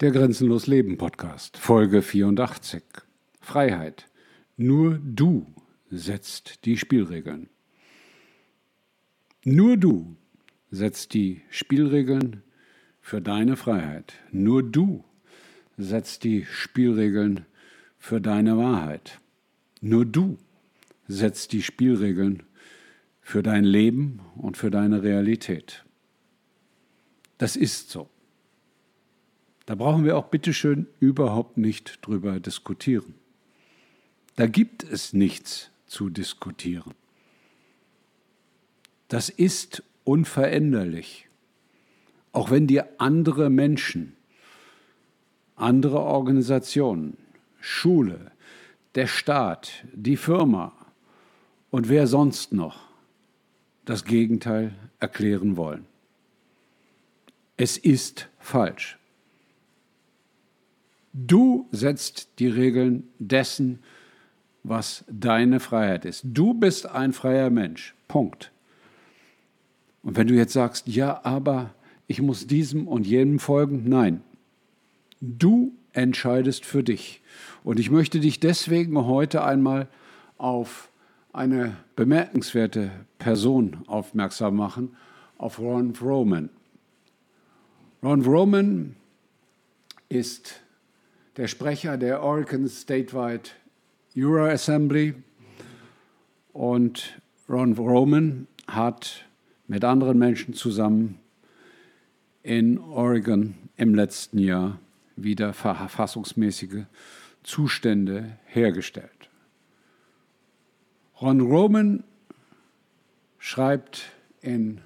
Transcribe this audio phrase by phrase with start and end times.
[0.00, 2.82] Der Grenzenlos Leben Podcast, Folge 84.
[3.40, 4.10] Freiheit.
[4.58, 5.46] Nur du
[5.90, 7.48] setzt die Spielregeln.
[9.46, 10.14] Nur du
[10.70, 12.42] setzt die Spielregeln
[13.00, 14.12] für deine Freiheit.
[14.32, 15.02] Nur du
[15.78, 17.46] setzt die Spielregeln
[17.96, 19.18] für deine Wahrheit.
[19.80, 20.36] Nur du
[21.08, 22.42] setzt die Spielregeln
[23.22, 25.86] für dein Leben und für deine Realität.
[27.38, 28.10] Das ist so.
[29.66, 33.14] Da brauchen wir auch bitteschön überhaupt nicht drüber diskutieren.
[34.36, 36.94] Da gibt es nichts zu diskutieren.
[39.08, 41.26] Das ist unveränderlich.
[42.32, 44.14] Auch wenn dir andere Menschen,
[45.56, 47.16] andere Organisationen,
[47.60, 48.30] Schule,
[48.94, 50.72] der Staat, die Firma
[51.70, 52.78] und wer sonst noch
[53.84, 55.86] das Gegenteil erklären wollen.
[57.56, 58.98] Es ist falsch.
[61.18, 63.78] Du setzt die Regeln dessen,
[64.62, 66.22] was deine Freiheit ist.
[66.24, 67.94] Du bist ein freier Mensch.
[68.06, 68.52] Punkt.
[70.02, 71.70] Und wenn du jetzt sagst, ja, aber
[72.06, 74.22] ich muss diesem und jenem folgen, nein.
[75.20, 77.22] Du entscheidest für dich.
[77.64, 79.88] Und ich möchte dich deswegen heute einmal
[80.36, 80.90] auf
[81.32, 84.96] eine bemerkenswerte Person aufmerksam machen,
[85.38, 86.50] auf Ron Vroman.
[88.02, 88.96] Ron Vroman
[90.08, 90.60] ist
[91.36, 93.50] der Sprecher der Oregon Statewide
[94.16, 95.14] Euro Assembly.
[96.52, 99.26] Und Ron Roman hat
[99.66, 101.18] mit anderen Menschen zusammen
[102.42, 104.78] in Oregon im letzten Jahr
[105.16, 106.84] wieder verfassungsmäßige
[107.42, 109.10] Zustände hergestellt.
[111.20, 112.04] Ron Roman
[113.38, 114.80] schreibt in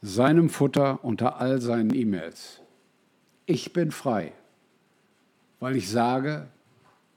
[0.00, 2.60] seinem Futter unter all seinen E-Mails,
[3.46, 4.32] ich bin frei
[5.60, 6.48] weil ich sage,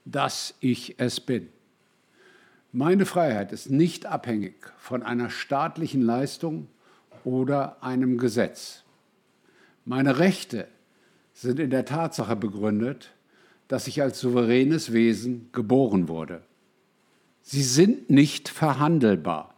[0.04, 1.48] dass ich es bin.
[2.72, 6.68] Meine Freiheit ist nicht abhängig von einer staatlichen Leistung
[7.24, 8.82] oder einem Gesetz.
[9.84, 10.68] Meine Rechte
[11.34, 13.10] sind in der Tatsache begründet,
[13.68, 16.42] dass ich als souveränes Wesen geboren wurde.
[17.42, 19.54] Sie sind nicht verhandelbar.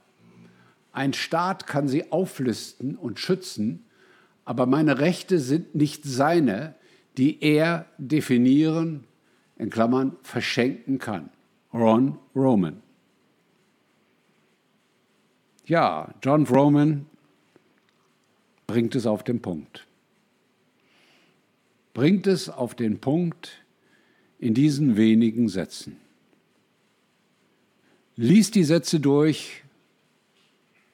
[0.92, 3.84] Ein Staat kann sie auflisten und schützen,
[4.44, 6.74] aber meine Rechte sind nicht seine,
[7.16, 9.04] die er definieren,
[9.56, 11.30] in Klammern, verschenken kann.
[11.72, 12.82] Ron Roman.
[15.66, 17.06] Ja, John Roman
[18.66, 19.86] bringt es auf den Punkt.
[21.94, 23.64] Bringt es auf den Punkt
[24.38, 25.96] in diesen wenigen Sätzen.
[28.16, 29.64] Lies die Sätze durch,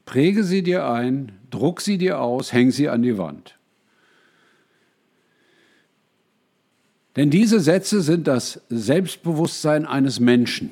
[0.06, 3.59] präge sie dir ein, druck sie dir aus, häng sie an die Wand.
[7.16, 10.71] Denn diese Sätze sind das Selbstbewusstsein eines Menschen.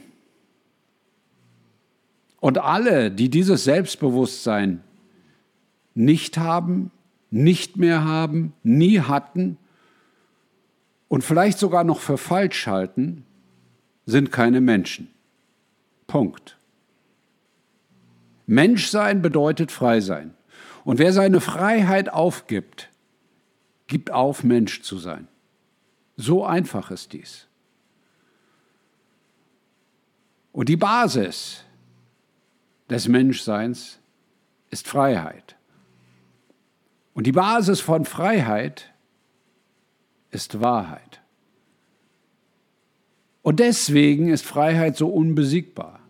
[2.40, 4.82] Und alle, die dieses Selbstbewusstsein
[5.94, 6.92] nicht haben,
[7.30, 9.58] nicht mehr haben, nie hatten
[11.08, 13.24] und vielleicht sogar noch für falsch halten,
[14.06, 15.10] sind keine Menschen.
[16.06, 16.56] Punkt.
[18.46, 20.32] Menschsein bedeutet frei sein.
[20.84, 22.88] Und wer seine Freiheit aufgibt,
[23.88, 25.28] gibt auf, Mensch zu sein.
[26.20, 27.46] So einfach ist dies.
[30.50, 31.62] Und die Basis
[32.90, 34.00] des Menschseins
[34.70, 35.54] ist Freiheit.
[37.14, 38.92] Und die Basis von Freiheit
[40.32, 41.20] ist Wahrheit.
[43.42, 46.00] Und deswegen ist Freiheit so unbesiegbar.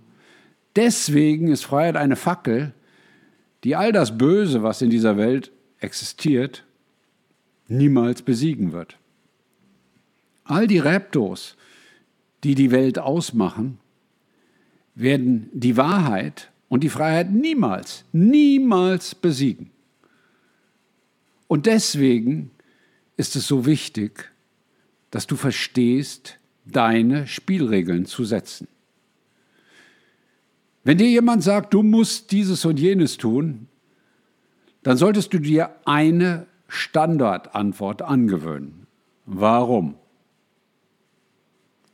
[0.74, 2.72] Deswegen ist Freiheit eine Fackel,
[3.62, 6.64] die all das Böse, was in dieser Welt existiert,
[7.66, 8.96] niemals besiegen wird.
[10.48, 11.56] All die Raptos,
[12.42, 13.78] die die Welt ausmachen,
[14.94, 19.70] werden die Wahrheit und die Freiheit niemals, niemals besiegen.
[21.46, 22.50] Und deswegen
[23.16, 24.32] ist es so wichtig,
[25.10, 28.68] dass du verstehst, deine Spielregeln zu setzen.
[30.84, 33.68] Wenn dir jemand sagt, du musst dieses und jenes tun,
[34.82, 38.86] dann solltest du dir eine Standardantwort angewöhnen.
[39.26, 39.96] Warum?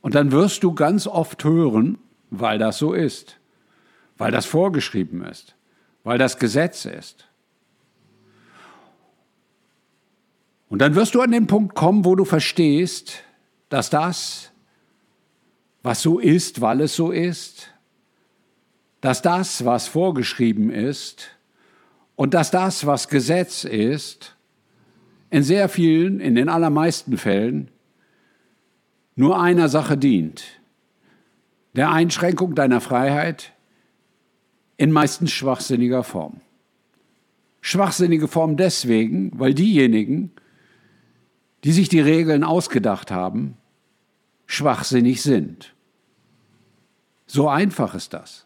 [0.05, 1.97] Und dann wirst du ganz oft hören,
[2.29, 3.39] weil das so ist,
[4.19, 5.55] weil das vorgeschrieben ist,
[6.03, 7.27] weil das Gesetz ist.
[10.69, 13.23] Und dann wirst du an den Punkt kommen, wo du verstehst,
[13.69, 14.51] dass das,
[15.81, 17.73] was so ist, weil es so ist,
[19.01, 21.29] dass das, was vorgeschrieben ist,
[22.15, 24.35] und dass das, was Gesetz ist,
[25.31, 27.71] in sehr vielen, in den allermeisten Fällen
[29.15, 30.43] nur einer Sache dient,
[31.73, 33.53] der Einschränkung deiner Freiheit
[34.77, 36.41] in meistens schwachsinniger Form.
[37.61, 40.31] Schwachsinnige Form deswegen, weil diejenigen,
[41.63, 43.57] die sich die Regeln ausgedacht haben,
[44.45, 45.73] schwachsinnig sind.
[47.25, 48.45] So einfach ist das.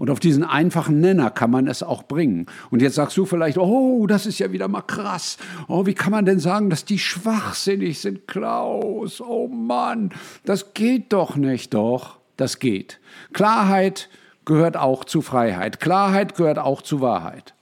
[0.00, 2.46] Und auf diesen einfachen Nenner kann man es auch bringen.
[2.70, 5.36] Und jetzt sagst du vielleicht, oh, das ist ja wieder mal krass.
[5.68, 9.20] Oh, wie kann man denn sagen, dass die schwachsinnig sind, Klaus?
[9.20, 10.08] Oh Mann,
[10.46, 11.74] das geht doch nicht.
[11.74, 12.98] Doch, das geht.
[13.34, 14.08] Klarheit
[14.46, 15.80] gehört auch zu Freiheit.
[15.80, 17.52] Klarheit gehört auch zu Wahrheit.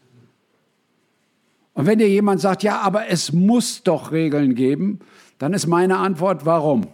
[1.74, 5.00] Und wenn dir jemand sagt, ja, aber es muss doch Regeln geben,
[5.38, 6.86] dann ist meine Antwort, warum?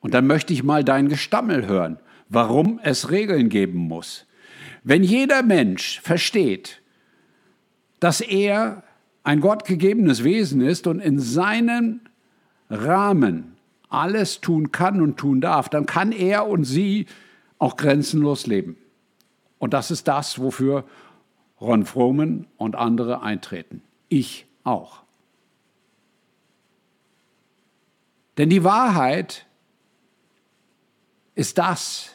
[0.00, 4.26] Und dann möchte ich mal dein Gestammel hören, warum es Regeln geben muss.
[4.84, 6.80] Wenn jeder Mensch versteht,
[8.00, 8.82] dass er
[9.24, 12.08] ein gottgegebenes Wesen ist und in seinen
[12.70, 13.56] Rahmen
[13.88, 17.06] alles tun kann und tun darf, dann kann er und sie
[17.58, 18.76] auch grenzenlos leben.
[19.58, 20.84] Und das ist das, wofür
[21.60, 23.82] Ron Froman und andere eintreten.
[24.08, 25.02] Ich auch.
[28.36, 29.46] Denn die Wahrheit
[31.34, 32.10] ist das,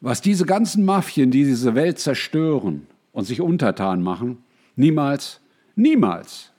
[0.00, 4.38] was diese ganzen Mafien, die diese Welt zerstören und sich untertan machen,
[4.76, 5.40] niemals,
[5.74, 6.52] niemals,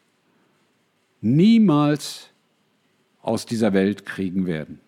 [1.22, 2.30] niemals
[3.22, 4.80] aus dieser Welt kriegen werden.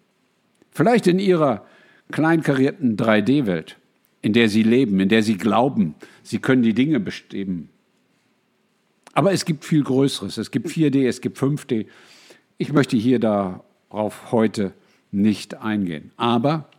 [0.72, 1.66] Vielleicht in ihrer
[2.12, 3.78] kleinkarierten 3D-Welt,
[4.22, 7.70] in der sie leben, in der sie glauben, sie können die Dinge bestimmen.
[9.14, 10.38] Aber es gibt viel Größeres.
[10.38, 11.88] Es gibt 4D, es gibt 5D.
[12.58, 14.74] Ich möchte hier darauf heute
[15.12, 16.12] nicht eingehen.
[16.16, 16.70] Aber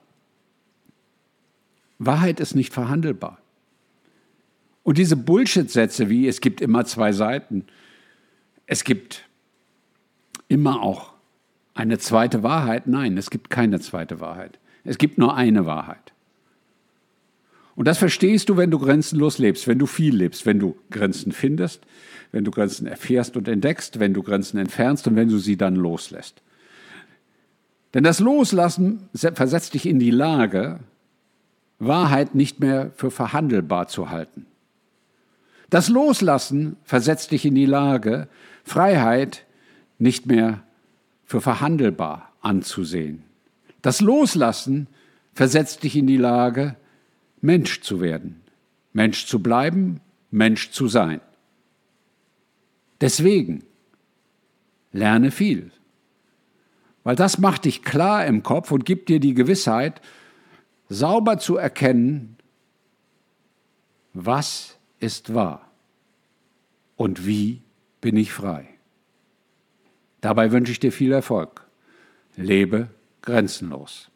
[2.06, 3.38] Wahrheit ist nicht verhandelbar.
[4.82, 7.64] Und diese Bullshit-Sätze wie es gibt immer zwei Seiten,
[8.66, 9.28] es gibt
[10.48, 11.12] immer auch
[11.74, 12.86] eine zweite Wahrheit.
[12.86, 14.58] Nein, es gibt keine zweite Wahrheit.
[14.84, 16.12] Es gibt nur eine Wahrheit.
[17.74, 21.32] Und das verstehst du, wenn du grenzenlos lebst, wenn du viel lebst, wenn du Grenzen
[21.32, 21.80] findest,
[22.30, 25.76] wenn du Grenzen erfährst und entdeckst, wenn du Grenzen entfernst und wenn du sie dann
[25.76, 26.42] loslässt.
[27.94, 30.80] Denn das Loslassen versetzt dich in die Lage,
[31.86, 34.46] Wahrheit nicht mehr für verhandelbar zu halten.
[35.70, 38.28] Das Loslassen versetzt dich in die Lage,
[38.64, 39.44] Freiheit
[39.98, 40.62] nicht mehr
[41.24, 43.22] für verhandelbar anzusehen.
[43.80, 44.86] Das Loslassen
[45.32, 46.76] versetzt dich in die Lage,
[47.40, 48.42] Mensch zu werden,
[48.92, 50.00] Mensch zu bleiben,
[50.30, 51.20] Mensch zu sein.
[53.00, 53.64] Deswegen
[54.92, 55.70] lerne viel.
[57.02, 60.00] Weil das macht dich klar im Kopf und gibt dir die Gewissheit,
[60.92, 62.36] sauber zu erkennen,
[64.12, 65.70] was ist wahr
[66.96, 67.62] und wie
[68.00, 68.68] bin ich frei.
[70.20, 71.66] Dabei wünsche ich dir viel Erfolg.
[72.36, 72.88] Lebe
[73.22, 74.11] grenzenlos.